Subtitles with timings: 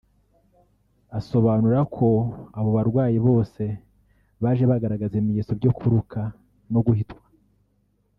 [1.19, 2.07] asobanura ko
[2.57, 3.63] abo barwayi bose
[4.43, 6.19] baje bagaragaza ibimenyetso byo kuruka
[6.73, 7.23] no guhitwa